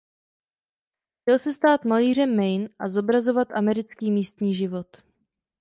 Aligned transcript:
Chtěl 1.21 1.39
se 1.39 1.53
stát 1.53 1.85
„malířem 1.85 2.35
Maine“ 2.35 2.69
a 2.79 2.89
zobrazovat 2.89 3.51
americký 3.51 4.11
místní 4.11 4.53
život. 4.53 5.01